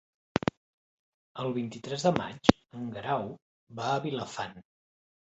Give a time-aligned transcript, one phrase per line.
[1.43, 3.27] El vint-i-tres de maig en Guerau
[3.81, 4.57] va a Vilafant.